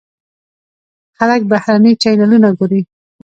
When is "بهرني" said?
1.51-1.91